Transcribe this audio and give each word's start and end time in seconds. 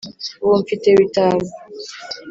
ubu 0.43 0.55
mfite 0.63 0.87
bitanu! 0.99 1.45